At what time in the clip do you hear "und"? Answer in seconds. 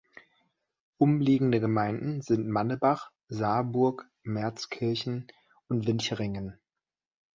5.67-5.85